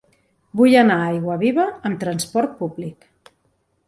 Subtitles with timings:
[0.59, 3.07] Vull anar a Aiguaviva amb trasport públic.